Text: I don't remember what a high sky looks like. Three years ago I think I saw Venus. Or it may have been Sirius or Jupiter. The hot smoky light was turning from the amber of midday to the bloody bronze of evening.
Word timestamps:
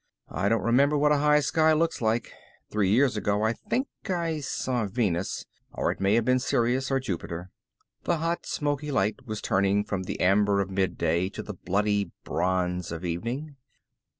I 0.31 0.49
don't 0.49 0.63
remember 0.63 0.97
what 0.97 1.11
a 1.11 1.17
high 1.17 1.41
sky 1.41 1.73
looks 1.73 2.01
like. 2.01 2.33
Three 2.71 2.89
years 2.89 3.15
ago 3.15 3.43
I 3.43 3.53
think 3.53 3.87
I 4.09 4.39
saw 4.39 4.87
Venus. 4.87 5.45
Or 5.73 5.91
it 5.91 5.99
may 5.99 6.15
have 6.15 6.25
been 6.25 6.39
Sirius 6.39 6.89
or 6.89 6.99
Jupiter. 6.99 7.51
The 8.05 8.17
hot 8.17 8.47
smoky 8.47 8.91
light 8.91 9.27
was 9.27 9.43
turning 9.43 9.83
from 9.83 10.01
the 10.05 10.19
amber 10.19 10.59
of 10.59 10.71
midday 10.71 11.29
to 11.29 11.43
the 11.43 11.53
bloody 11.53 12.09
bronze 12.23 12.91
of 12.91 13.05
evening. 13.05 13.57